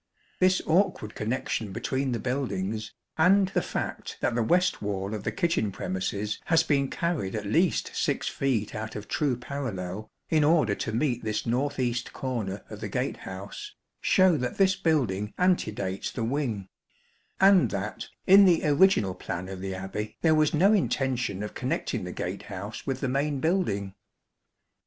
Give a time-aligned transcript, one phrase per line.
[0.39, 5.31] This awkward connection between the buildings, and the fact that the west wall of the
[5.31, 10.73] kitchen premises has been carried at least 6 feet out of true parallel, in order
[10.73, 16.09] to meet this north east corner of the gate house, show that this building antedates
[16.09, 16.67] the wing;
[17.39, 22.05] and that, in the original plan of the Abbey, there was no intention of connecting
[22.05, 23.93] the gate house with the main building.